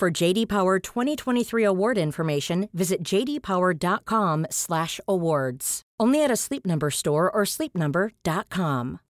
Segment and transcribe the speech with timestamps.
[0.00, 5.82] For JD Power 2023 award information, visit jdpower.com/awards.
[6.00, 9.00] Only at a Sleep Number store or sleepnumber.com.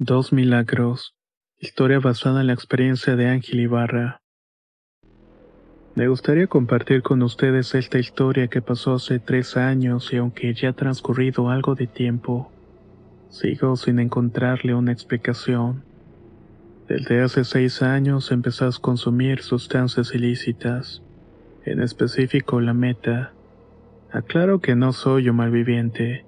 [0.00, 1.14] Dos milagros.
[1.58, 4.20] Historia basada en la experiencia de Ángel Ibarra.
[5.98, 10.68] Me gustaría compartir con ustedes esta historia que pasó hace tres años y aunque ya
[10.68, 12.52] ha transcurrido algo de tiempo,
[13.30, 15.82] sigo sin encontrarle una explicación.
[16.86, 21.02] Desde hace seis años empecé a consumir sustancias ilícitas,
[21.64, 23.32] en específico la meta.
[24.12, 26.24] Aclaro que no soy un malviviente.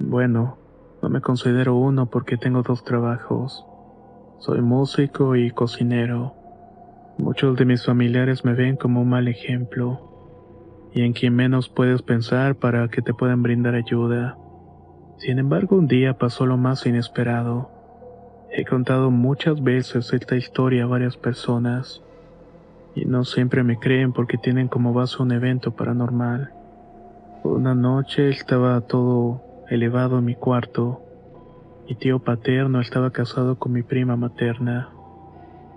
[0.00, 0.58] Bueno,
[1.00, 3.64] no me considero uno porque tengo dos trabajos.
[4.40, 6.39] Soy músico y cocinero.
[7.20, 10.00] Muchos de mis familiares me ven como un mal ejemplo
[10.94, 14.38] y en quien menos puedes pensar para que te puedan brindar ayuda.
[15.18, 17.70] Sin embargo, un día pasó lo más inesperado.
[18.50, 22.02] He contado muchas veces esta historia a varias personas
[22.94, 26.50] y no siempre me creen porque tienen como base un evento paranormal.
[27.44, 31.02] Una noche estaba todo elevado en mi cuarto.
[31.86, 34.88] Mi tío paterno estaba casado con mi prima materna.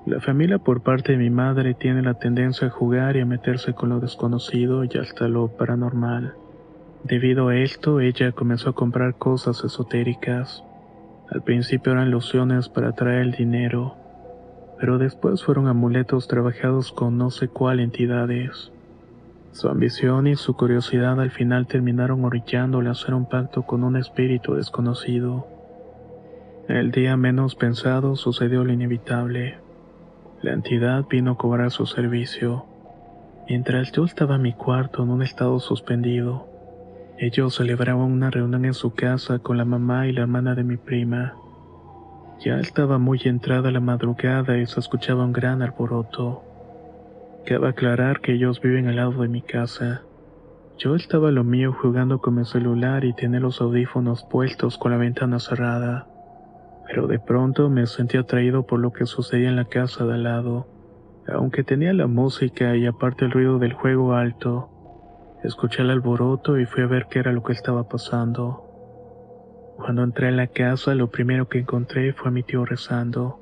[0.05, 3.73] La familia por parte de mi madre tiene la tendencia a jugar y a meterse
[3.73, 6.33] con lo desconocido y hasta lo paranormal.
[7.05, 10.61] Debido a esto, ella comenzó a comprar cosas esotéricas.
[11.31, 13.95] Al principio eran lociones para atraer el dinero,
[14.77, 18.73] pero después fueron amuletos trabajados con no sé cuál entidades.
[19.53, 23.95] Su ambición y su curiosidad al final terminaron orillándole a hacer un pacto con un
[23.95, 25.47] espíritu desconocido.
[26.67, 29.62] El día menos pensado sucedió lo inevitable.
[30.43, 32.65] La entidad vino a cobrar su servicio.
[33.47, 36.49] Mientras yo estaba en mi cuarto en un estado suspendido,
[37.17, 40.75] ellos celebraban una reunión en su casa con la mamá y la hermana de mi
[40.75, 41.35] prima.
[42.43, 46.43] Ya estaba muy entrada la madrugada y se escuchaba un gran alboroto.
[47.45, 50.01] Cabe aclarar que ellos viven al lado de mi casa.
[50.77, 54.91] Yo estaba a lo mío jugando con mi celular y tenía los audífonos puestos con
[54.91, 56.12] la ventana cerrada.
[56.87, 60.23] Pero de pronto me sentí atraído por lo que sucedía en la casa de al
[60.23, 60.67] lado.
[61.27, 64.69] Aunque tenía la música y aparte el ruido del juego alto,
[65.43, 68.63] escuché el alboroto y fui a ver qué era lo que estaba pasando.
[69.77, 73.39] Cuando entré en la casa, lo primero que encontré fue a mi tío rezando.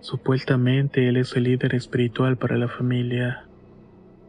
[0.00, 3.46] Supuestamente él es el líder espiritual para la familia.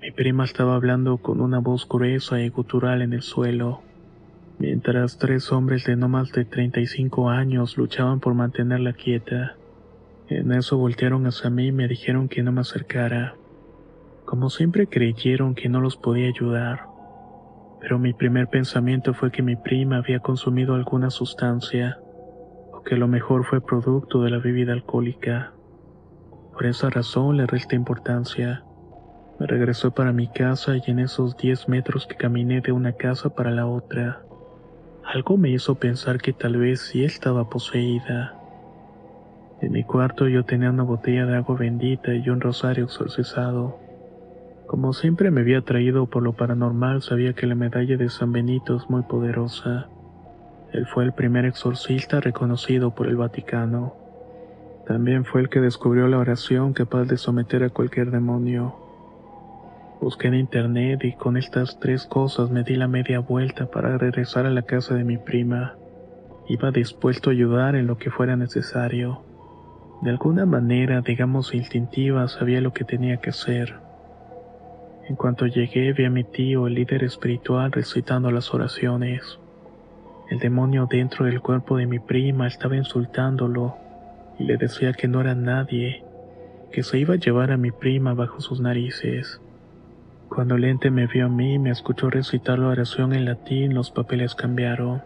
[0.02, 3.82] Mi prima estaba hablando con una voz gruesa y gutural en el suelo,
[4.60, 9.56] mientras tres hombres de no más de 35 años luchaban por mantenerla quieta.
[10.30, 13.36] En eso voltearon hacia mí y me dijeron que no me acercara.
[14.26, 16.88] Como siempre creyeron que no los podía ayudar.
[17.82, 22.00] Pero mi primer pensamiento fue que mi prima había consumido alguna sustancia,
[22.72, 25.54] o que lo mejor fue producto de la bebida alcohólica.
[26.54, 28.64] Por esa razón le resté importancia.
[29.40, 33.36] Me regresó para mi casa y en esos 10 metros que caminé de una casa
[33.36, 34.22] para la otra,
[35.06, 38.36] algo me hizo pensar que tal vez sí estaba poseída.
[39.62, 43.80] En mi cuarto yo tenía una botella de agua bendita y un rosario exorcizado.
[44.68, 48.76] Como siempre me había atraído por lo paranormal, sabía que la medalla de San Benito
[48.76, 49.88] es muy poderosa.
[50.72, 53.96] Él fue el primer exorcista reconocido por el Vaticano.
[54.88, 58.83] También fue el que descubrió la oración capaz de someter a cualquier demonio.
[60.04, 64.46] Busqué en internet y con estas tres cosas me di la media vuelta para regresar
[64.46, 65.78] a la casa de mi prima.
[66.50, 69.22] Iba dispuesto a ayudar en lo que fuera necesario.
[70.02, 73.76] De alguna manera, digamos instintiva, sabía lo que tenía que hacer.
[75.08, 79.40] En cuanto llegué, vi a mi tío, el líder espiritual, recitando las oraciones.
[80.30, 83.78] El demonio dentro del cuerpo de mi prima estaba insultándolo
[84.38, 86.04] y le decía que no era nadie,
[86.74, 89.40] que se iba a llevar a mi prima bajo sus narices.
[90.34, 93.76] Cuando el ente me vio a mí y me escuchó recitar la oración en latín,
[93.76, 95.04] los papeles cambiaron.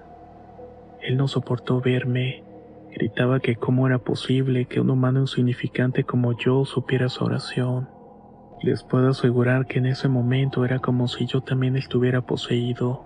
[1.02, 2.46] Él no soportó verme.
[2.94, 7.90] Gritaba que cómo era posible que un humano insignificante como yo supiera esa oración.
[8.62, 13.04] Les puedo asegurar que en ese momento era como si yo también estuviera poseído,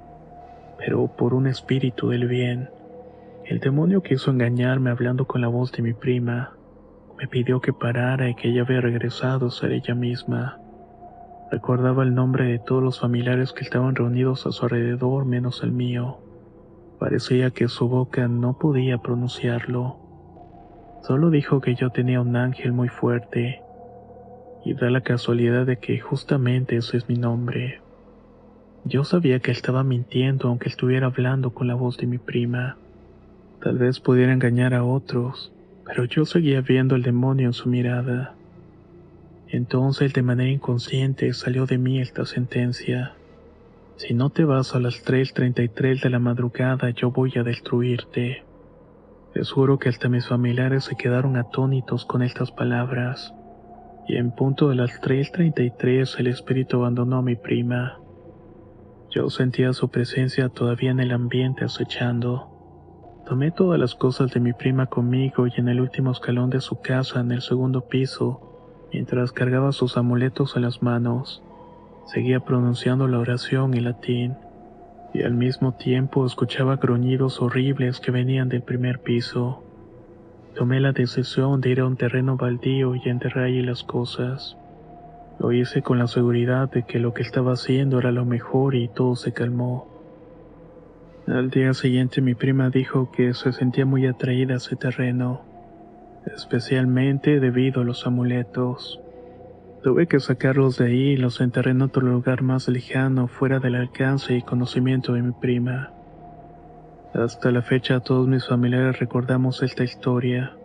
[0.77, 2.69] pero por un espíritu del bien.
[3.45, 6.51] El demonio quiso engañarme hablando con la voz de mi prima.
[7.17, 10.59] Me pidió que parara y que ella había regresado a ser ella misma.
[11.51, 15.74] Recordaba el nombre de todos los familiares que estaban reunidos a su alrededor menos el
[15.74, 16.19] mío.
[16.98, 19.98] Parecía que su boca no podía pronunciarlo.
[21.03, 23.62] Solo dijo que yo tenía un ángel muy fuerte
[24.63, 27.81] y da la casualidad de que justamente ese es mi nombre.
[28.86, 32.77] Yo sabía que estaba mintiendo aunque estuviera hablando con la voz de mi prima.
[33.62, 35.51] Tal vez pudiera engañar a otros,
[35.86, 38.36] pero yo seguía viendo el demonio en su mirada.
[39.51, 43.15] Entonces de manera inconsciente salió de mí esta sentencia.
[43.98, 48.45] Si no te vas a las 3.33 de la madrugada yo voy a destruirte.
[49.36, 53.33] Les juro que hasta mis familiares se quedaron atónitos con estas palabras
[54.07, 58.00] y en punto de las 3.33 el espíritu abandonó a mi prima.
[59.09, 62.48] Yo sentía su presencia todavía en el ambiente acechando.
[63.25, 66.80] Tomé todas las cosas de mi prima conmigo y en el último escalón de su
[66.80, 68.50] casa, en el segundo piso,
[68.91, 71.41] mientras cargaba sus amuletos a las manos,
[72.05, 74.35] seguía pronunciando la oración en latín,
[75.13, 79.63] y al mismo tiempo escuchaba gruñidos horribles que venían del primer piso.
[80.55, 84.57] Tomé la decisión de ir a un terreno baldío y enterrar allí las cosas.
[85.39, 88.88] Lo hice con la seguridad de que lo que estaba haciendo era lo mejor y
[88.88, 89.88] todo se calmó.
[91.27, 95.41] Al día siguiente mi prima dijo que se sentía muy atraída a ese terreno,
[96.25, 99.00] especialmente debido a los amuletos.
[99.83, 103.75] Tuve que sacarlos de ahí y los enterré en otro lugar más lejano, fuera del
[103.75, 105.91] alcance y conocimiento de mi prima.
[107.13, 110.56] Hasta la fecha todos mis familiares recordamos esta historia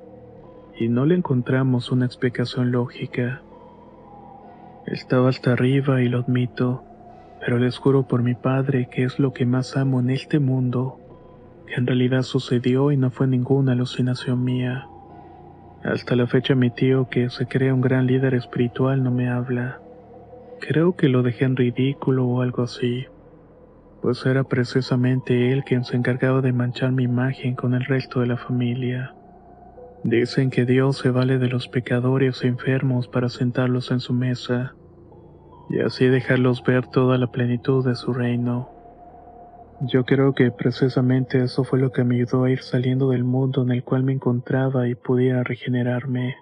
[0.78, 3.40] y no le encontramos una explicación lógica.
[4.86, 6.84] Estaba hasta arriba y lo admito,
[7.40, 11.00] pero les juro por mi padre que es lo que más amo en este mundo,
[11.66, 14.86] que en realidad sucedió y no fue ninguna alucinación mía.
[15.86, 19.80] Hasta la fecha mi tío, que se cree un gran líder espiritual, no me habla.
[20.60, 23.06] Creo que lo dejé en ridículo o algo así
[24.06, 28.28] pues era precisamente él quien se encargaba de manchar mi imagen con el resto de
[28.28, 29.16] la familia.
[30.04, 34.76] Dicen que Dios se vale de los pecadores e enfermos para sentarlos en su mesa
[35.70, 38.70] y así dejarlos ver toda la plenitud de su reino.
[39.80, 43.62] Yo creo que precisamente eso fue lo que me ayudó a ir saliendo del mundo
[43.62, 46.36] en el cual me encontraba y pudiera regenerarme.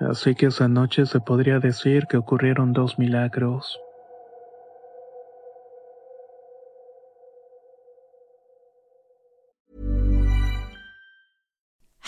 [0.00, 3.78] Así que esa noche se podría decir que ocurrieron dos milagros.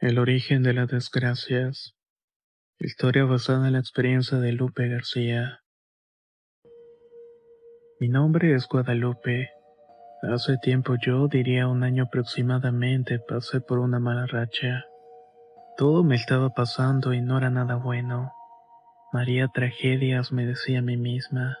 [0.00, 1.94] El origen de las desgracias.
[2.78, 5.60] Historia basada en la experiencia de Lupe García.
[8.00, 9.50] Mi nombre es Guadalupe.
[10.22, 14.86] Hace tiempo yo, diría un año aproximadamente, pasé por una mala racha.
[15.76, 18.32] Todo me estaba pasando y no era nada bueno.
[19.12, 21.58] María tragedias, me decía a mí misma.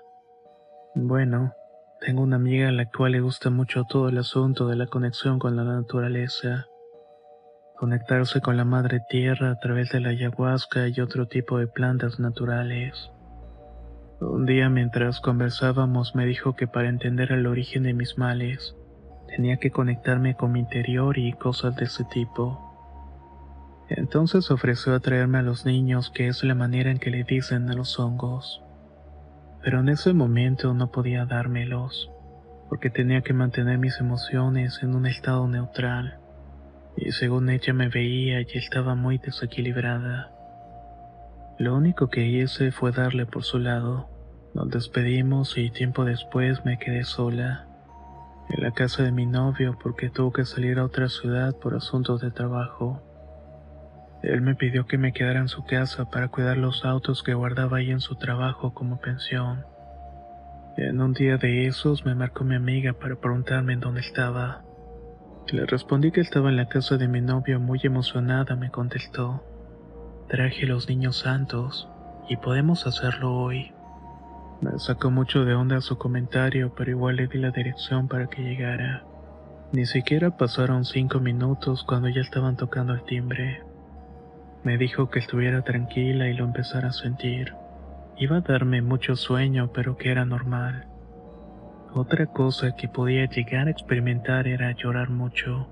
[0.94, 1.52] Bueno,
[2.00, 5.38] tengo una amiga a la cual le gusta mucho todo el asunto de la conexión
[5.38, 6.69] con la naturaleza.
[7.80, 12.20] Conectarse con la madre tierra a través de la ayahuasca y otro tipo de plantas
[12.20, 13.10] naturales.
[14.20, 18.76] Un día mientras conversábamos me dijo que para entender el origen de mis males,
[19.28, 23.86] tenía que conectarme con mi interior y cosas de ese tipo.
[23.88, 27.70] Entonces ofreció a traerme a los niños, que es la manera en que le dicen
[27.70, 28.62] a los hongos.
[29.62, 32.10] Pero en ese momento no podía dármelos,
[32.68, 36.19] porque tenía que mantener mis emociones en un estado neutral
[36.96, 40.30] y según ella me veía y estaba muy desequilibrada.
[41.58, 44.08] Lo único que hice fue darle por su lado.
[44.54, 47.66] Nos despedimos y tiempo después me quedé sola,
[48.48, 52.20] en la casa de mi novio porque tuvo que salir a otra ciudad por asuntos
[52.20, 53.02] de trabajo.
[54.22, 57.78] Él me pidió que me quedara en su casa para cuidar los autos que guardaba
[57.78, 59.64] ahí en su trabajo como pensión.
[60.76, 64.62] En un día de esos me marcó mi amiga para preguntarme en dónde estaba.
[65.52, 69.42] Le respondí que estaba en la casa de mi novio muy emocionada, me contestó.
[70.28, 71.88] Traje los niños santos
[72.28, 73.72] y podemos hacerlo hoy.
[74.60, 78.42] Me sacó mucho de onda su comentario, pero igual le di la dirección para que
[78.42, 79.04] llegara.
[79.72, 83.64] Ni siquiera pasaron cinco minutos cuando ya estaban tocando el timbre.
[84.62, 87.54] Me dijo que estuviera tranquila y lo empezara a sentir.
[88.16, 90.89] Iba a darme mucho sueño, pero que era normal.
[91.92, 95.66] Otra cosa que podía llegar a experimentar era llorar mucho,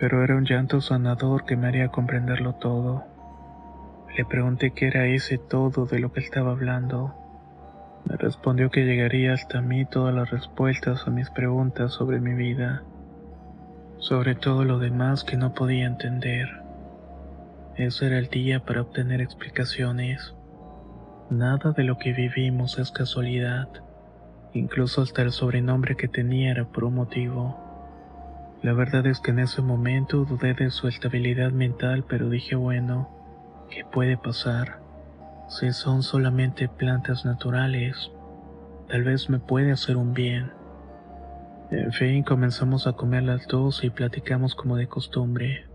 [0.00, 3.04] pero era un llanto sanador que me haría comprenderlo todo.
[4.16, 7.14] Le pregunté qué era ese todo de lo que estaba hablando.
[8.06, 12.82] Me respondió que llegaría hasta mí todas las respuestas a mis preguntas sobre mi vida,
[13.98, 16.48] sobre todo lo demás que no podía entender.
[17.76, 20.34] Ese era el día para obtener explicaciones.
[21.30, 23.68] Nada de lo que vivimos es casualidad.
[24.52, 27.56] Incluso hasta el sobrenombre que tenía era por un motivo.
[28.62, 33.08] La verdad es que en ese momento dudé de su estabilidad mental, pero dije, bueno,
[33.70, 34.80] ¿qué puede pasar?
[35.48, 38.10] Si son solamente plantas naturales,
[38.88, 40.52] tal vez me puede hacer un bien.
[41.70, 45.66] En fin, comenzamos a comer las dos y platicamos como de costumbre.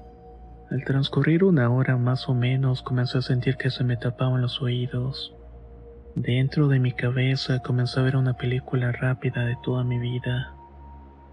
[0.69, 4.61] Al transcurrir una hora más o menos comencé a sentir que se me tapaban los
[4.61, 5.33] oídos.
[6.15, 10.55] Dentro de mi cabeza comencé a ver una película rápida de toda mi vida,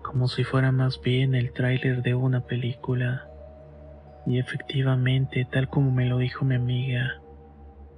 [0.02, 3.28] como si fuera más bien el tráiler de una película.
[4.26, 7.20] Y efectivamente, tal como me lo dijo mi amiga,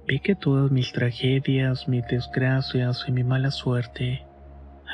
[0.05, 4.23] vi que todas mis tragedias, mis desgracias y mi mala suerte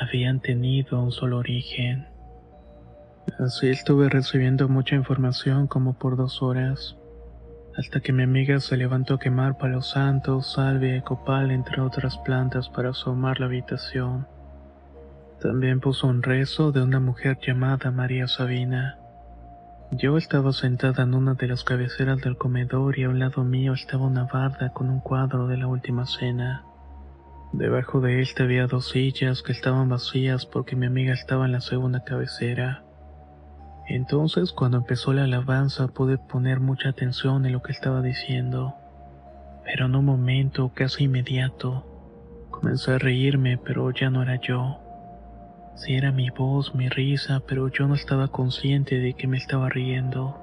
[0.00, 2.06] habían tenido un solo origen.
[3.38, 6.96] Así estuve recibiendo mucha información como por dos horas
[7.76, 12.18] hasta que mi amiga se levantó a quemar palo santo, salvia y copal, entre otras
[12.18, 14.26] plantas, para asomar la habitación.
[15.40, 18.98] También puso un rezo de una mujer llamada María Sabina.
[19.90, 23.72] Yo estaba sentada en una de las cabeceras del comedor y a un lado mío
[23.72, 26.64] estaba una barda con un cuadro de la última cena.
[27.52, 31.60] Debajo de él había dos sillas que estaban vacías porque mi amiga estaba en la
[31.60, 32.84] segunda cabecera.
[33.88, 38.74] Entonces, cuando empezó la alabanza, pude poner mucha atención en lo que estaba diciendo.
[39.64, 41.84] Pero en un momento casi inmediato,
[42.50, 44.78] comencé a reírme, pero ya no era yo.
[45.74, 49.68] Sí era mi voz, mi risa, pero yo no estaba consciente de que me estaba
[49.68, 50.38] riendo.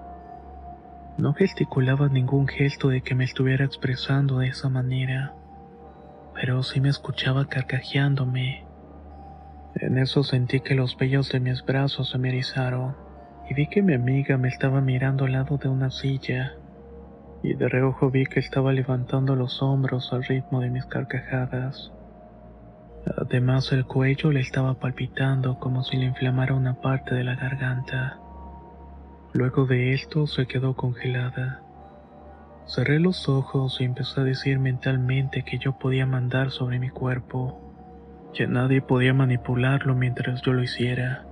[1.18, 5.34] No gesticulaba ningún gesto de que me estuviera expresando de esa manera,
[6.34, 8.66] pero sí me escuchaba carcajeándome.
[9.76, 13.09] En eso sentí que los vellos de mis brazos se me erizaron
[13.50, 16.54] y vi que mi amiga me estaba mirando al lado de una silla,
[17.42, 21.92] y de reojo vi que estaba levantando los hombros al ritmo de mis carcajadas.
[23.18, 28.20] Además el cuello le estaba palpitando como si le inflamara una parte de la garganta.
[29.34, 31.62] Luego de esto se quedó congelada.
[32.68, 37.60] Cerré los ojos y empecé a decir mentalmente que yo podía mandar sobre mi cuerpo,
[38.32, 41.29] que nadie podía manipularlo mientras yo lo hiciera.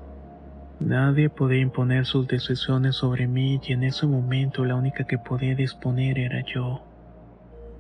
[0.80, 5.56] Nadie podía imponer sus decisiones sobre mí y en ese momento la única que podía
[5.56, 6.84] disponer era yo.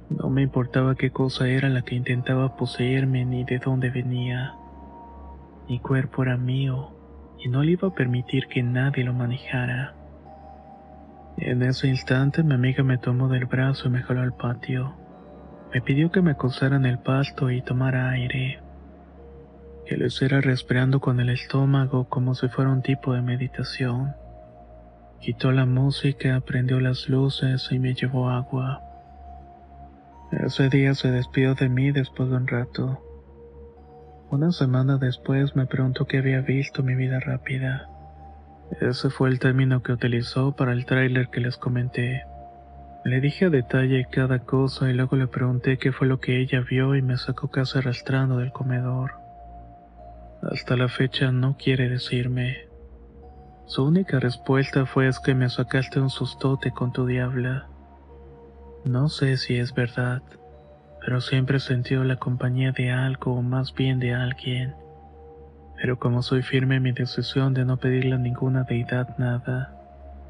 [0.10, 4.56] No me importaba qué cosa era la que intentaba poseerme ni de dónde venía.
[5.70, 6.92] Mi cuerpo era mío
[7.44, 9.94] y no le iba a permitir que nadie lo manejara.
[11.38, 14.96] En ese instante mi amiga me tomó del brazo y me jaló al patio.
[15.72, 18.60] Me pidió que me acostara en el pasto y tomara aire
[19.88, 24.16] que lo hiciera respirando con el estómago como si fuera un tipo de meditación.
[25.22, 28.82] Quitó la música, prendió las luces y me llevó agua.
[30.32, 33.02] Ese día se despidió de mí después de un rato.
[34.30, 37.90] Una semana después me preguntó qué había visto mi vida rápida.
[38.82, 42.24] Ese fue el término que utilizó para el tráiler que les comenté.
[43.06, 46.60] Le dije a detalle cada cosa y luego le pregunté qué fue lo que ella
[46.60, 49.17] vio y me sacó casi arrastrando del comedor.
[50.42, 52.68] Hasta la fecha no quiere decirme.
[53.66, 57.68] Su única respuesta fue es que me sacaste un sustote con tu diabla.
[58.86, 60.22] No sé si es verdad,
[61.02, 64.76] pero siempre he sentido la compañía de algo o más bien de alguien.
[65.76, 69.74] Pero como soy firme en mi decisión de no pedirle a ninguna deidad nada,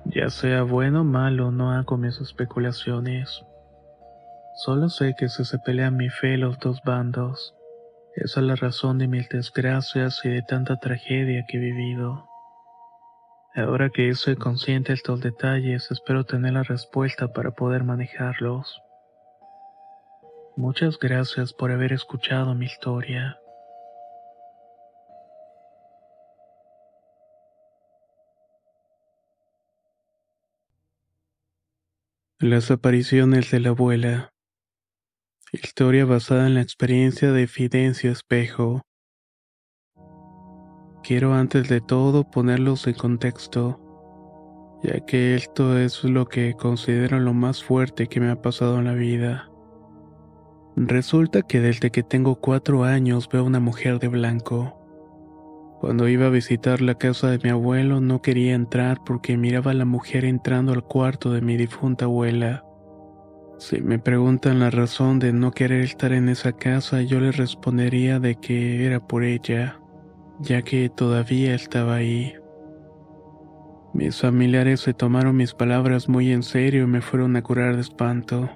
[0.06, 3.44] ya sea bueno o malo, no hago mis especulaciones.
[4.56, 7.57] Solo sé que si se pelean mi fe los dos bandos,
[8.18, 12.28] esa es la razón de mis desgracias y de tanta tragedia que he vivido.
[13.56, 18.82] Ahora que soy consciente de estos detalles, espero tener la respuesta para poder manejarlos.
[20.56, 23.38] Muchas gracias por haber escuchado mi historia.
[32.40, 34.32] Las apariciones de la abuela.
[35.64, 38.84] Historia basada en la experiencia de Fidencio Espejo.
[41.04, 43.80] Quiero antes de todo ponerlos en contexto,
[44.84, 48.86] ya que esto es lo que considero lo más fuerte que me ha pasado en
[48.86, 49.50] la vida.
[50.76, 54.80] Resulta que desde que tengo cuatro años veo una mujer de blanco.
[55.80, 59.76] Cuando iba a visitar la casa de mi abuelo no quería entrar porque miraba a
[59.76, 62.67] la mujer entrando al cuarto de mi difunta abuela.
[63.60, 68.20] Si me preguntan la razón de no querer estar en esa casa, yo les respondería
[68.20, 69.80] de que era por ella,
[70.40, 72.36] ya que todavía estaba ahí.
[73.96, 77.82] Mis familiares se tomaron mis palabras muy en serio y me fueron a curar de
[77.82, 78.48] espanto.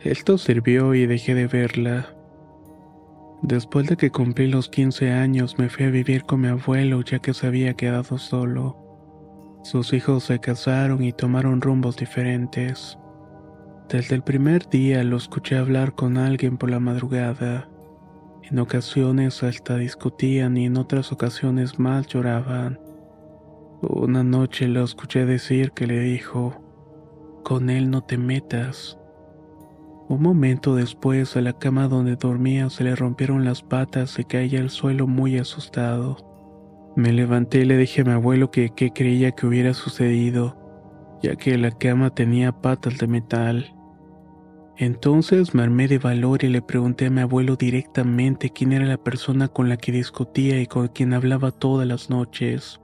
[0.00, 2.12] Esto sirvió y dejé de verla.
[3.42, 7.20] Después de que cumplí los 15 años me fui a vivir con mi abuelo ya
[7.20, 8.76] que se había quedado solo.
[9.62, 12.98] Sus hijos se casaron y tomaron rumbos diferentes.
[13.88, 17.70] Desde el primer día lo escuché hablar con alguien por la madrugada.
[18.42, 22.78] En ocasiones hasta discutían y en otras ocasiones más lloraban.
[23.80, 26.60] Una noche lo escuché decir que le dijo,
[27.42, 28.98] con él no te metas.
[30.10, 34.60] Un momento después, a la cama donde dormía se le rompieron las patas y caía
[34.60, 36.16] al suelo muy asustado.
[36.94, 40.56] Me levanté y le dije a mi abuelo que qué creía que hubiera sucedido,
[41.22, 43.74] ya que la cama tenía patas de metal.
[44.80, 48.96] Entonces me armé de valor y le pregunté a mi abuelo directamente quién era la
[48.96, 52.80] persona con la que discutía y con quien hablaba todas las noches.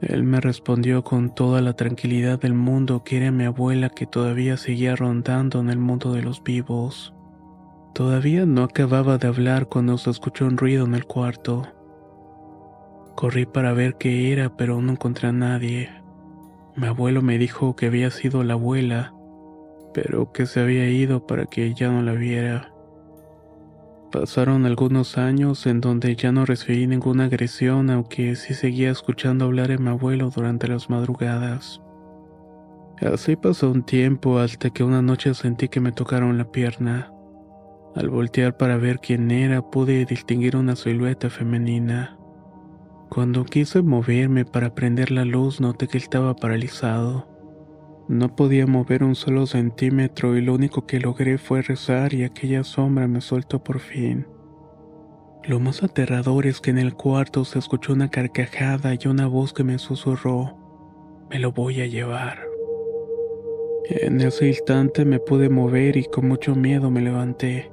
[0.00, 4.56] Él me respondió con toda la tranquilidad del mundo que era mi abuela que todavía
[4.56, 7.12] seguía rondando en el mundo de los vivos.
[7.94, 11.66] Todavía no acababa de hablar cuando se escuchó un ruido en el cuarto.
[13.16, 15.90] Corrí para ver qué era, pero no encontré a nadie.
[16.76, 19.17] Mi abuelo me dijo que había sido la abuela,
[20.02, 22.72] pero que se había ido para que ya no la viera.
[24.12, 29.72] Pasaron algunos años en donde ya no recibí ninguna agresión, aunque sí seguía escuchando hablar
[29.72, 31.82] a mi abuelo durante las madrugadas.
[33.00, 37.12] Así pasó un tiempo hasta que una noche sentí que me tocaron la pierna.
[37.96, 42.16] Al voltear para ver quién era pude distinguir una silueta femenina.
[43.10, 47.37] Cuando quise moverme para prender la luz noté que estaba paralizado.
[48.08, 52.64] No podía mover un solo centímetro y lo único que logré fue rezar y aquella
[52.64, 54.26] sombra me soltó por fin.
[55.44, 59.52] Lo más aterrador es que en el cuarto se escuchó una carcajada y una voz
[59.52, 60.56] que me susurró,
[61.30, 62.38] me lo voy a llevar.
[63.90, 67.70] En ese instante me pude mover y con mucho miedo me levanté.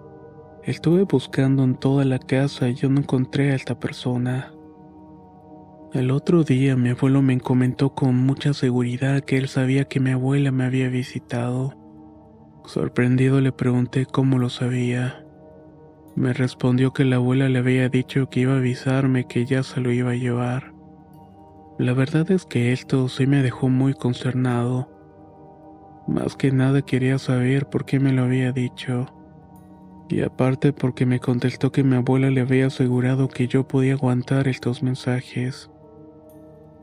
[0.64, 4.55] Estuve buscando en toda la casa y yo no encontré a esta persona.
[5.96, 10.12] El otro día mi abuelo me comentó con mucha seguridad que él sabía que mi
[10.12, 11.74] abuela me había visitado.
[12.66, 15.26] Sorprendido le pregunté cómo lo sabía.
[16.18, 19.80] Me respondió que la abuela le había dicho que iba a avisarme que ya se
[19.80, 20.74] lo iba a llevar.
[21.80, 24.90] La verdad es que esto sí me dejó muy concernado.
[26.10, 29.06] Más que nada quería saber por qué me lo había dicho.
[30.10, 34.50] Y aparte porque me contestó que mi abuela le había asegurado que yo podía aguantar
[34.50, 35.70] estos mensajes.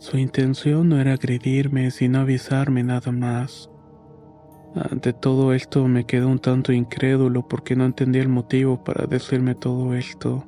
[0.03, 3.71] Su intención no era agredirme, sino avisarme nada más.
[4.75, 9.55] Ante todo esto me quedé un tanto incrédulo porque no entendía el motivo para decirme
[9.55, 10.45] todo esto.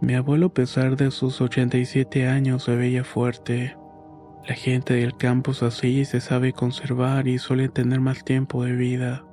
[0.00, 3.76] Mi abuelo, a pesar de sus 87 años, se veía fuerte.
[4.46, 9.24] La gente del campus así se sabe conservar y suele tener más tiempo de vida.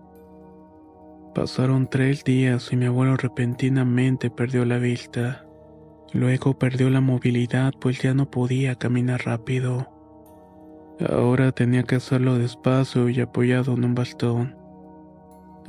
[1.36, 5.46] Pasaron tres días y mi abuelo repentinamente perdió la vista.
[6.14, 9.88] Luego perdió la movilidad pues ya no podía caminar rápido.
[11.10, 14.56] Ahora tenía que hacerlo despacio y apoyado en un bastón.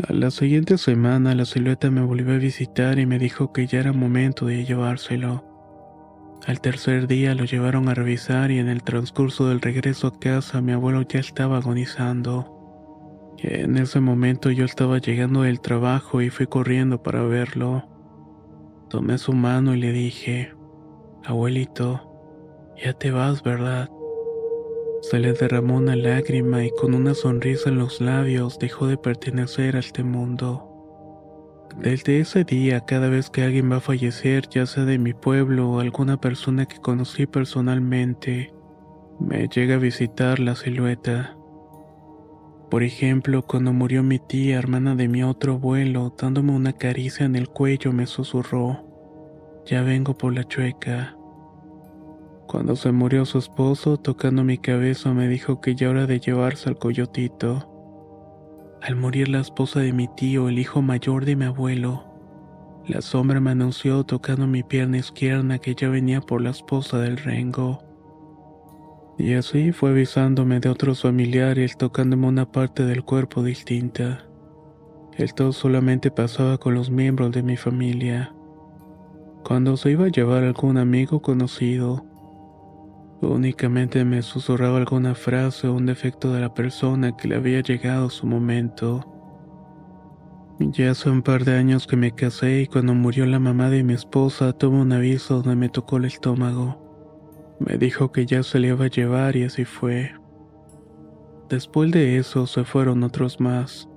[0.09, 3.81] A la siguiente semana la silueta me volvió a visitar y me dijo que ya
[3.81, 5.45] era momento de llevárselo.
[6.47, 10.61] Al tercer día lo llevaron a revisar y en el transcurso del regreso a casa
[10.61, 12.59] mi abuelo ya estaba agonizando.
[13.39, 17.92] En ese momento yo estaba llegando del trabajo y fui corriendo para verlo.
[18.93, 20.53] Tomé su mano y le dije,
[21.25, 22.03] Abuelito,
[22.77, 23.89] ya te vas, ¿verdad?
[25.01, 29.77] Se le derramó una lágrima y con una sonrisa en los labios dejó de pertenecer
[29.77, 30.69] a este mundo.
[31.79, 35.71] Desde ese día, cada vez que alguien va a fallecer, ya sea de mi pueblo
[35.71, 38.53] o alguna persona que conocí personalmente,
[39.19, 41.35] me llega a visitar la silueta.
[42.73, 47.37] Por ejemplo, cuando murió mi tía, hermana de mi otro abuelo, dándome una caricia en
[47.37, 48.87] el cuello, me susurró,
[49.67, 51.15] ya vengo por la chueca.
[52.47, 56.71] Cuando se murió su esposo, tocando mi cabeza, me dijo que ya era de llevarse
[56.71, 57.69] al coyotito.
[58.81, 62.05] Al morir la esposa de mi tío, el hijo mayor de mi abuelo,
[62.87, 67.19] la sombra me anunció tocando mi pierna izquierda que ya venía por la esposa del
[67.19, 67.92] rengo.
[69.23, 74.27] Y así fue avisándome de otros familiares tocándome una parte del cuerpo distinta.
[75.17, 78.35] Esto solamente pasaba con los miembros de mi familia.
[79.45, 82.05] Cuando se iba a llevar algún amigo conocido,
[83.21, 88.11] Únicamente me susurraba alguna frase o un defecto de la persona que le había llegado
[88.11, 89.07] su momento.
[90.59, 93.85] Ya hace un par de años que me casé y cuando murió la mamá de
[93.85, 96.82] mi esposa tuve un aviso donde me tocó el estómago.
[97.65, 100.13] Me dijo que ya se le iba a llevar y así fue.
[101.49, 103.89] Después de eso se fueron otros más.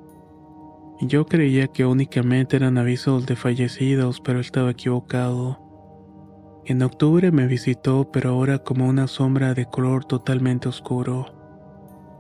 [1.01, 5.60] Yo creía que únicamente eran avisos de fallecidos, pero estaba equivocado.
[6.65, 11.34] En octubre me visitó, pero ahora como una sombra de color totalmente oscuro.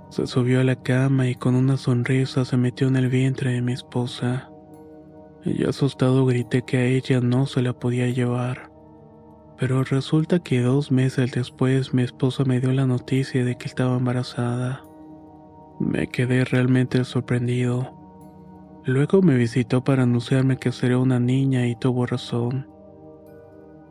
[0.09, 3.61] Se subió a la cama y con una sonrisa se metió en el vientre de
[3.61, 4.49] mi esposa.
[5.43, 8.74] Y asustado grité que a ella no se la podía llevar.
[9.57, 13.97] Pero resulta que dos meses después mi esposa me dio la noticia de que estaba
[13.97, 14.83] embarazada.
[15.79, 17.93] Me quedé realmente sorprendido.
[18.85, 22.67] Luego me visitó para anunciarme que sería una niña y tuvo razón.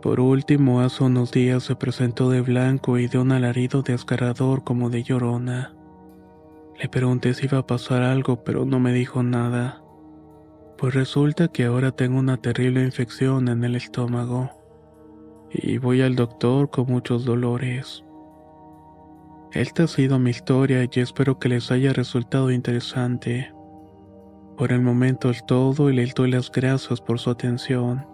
[0.02, 4.90] Por último, hace unos días se presentó de blanco y de un alarido desgarrador como
[4.90, 5.74] de llorona.
[6.78, 9.82] Le pregunté si iba a pasar algo, pero no me dijo nada.
[10.76, 14.63] Pues resulta que ahora tengo una terrible infección en el estómago.
[15.54, 18.04] Y voy al doctor con muchos dolores.
[19.52, 23.54] Esta ha sido mi historia y espero que les haya resultado interesante.
[24.56, 28.13] Por el momento es todo y les doy las gracias por su atención.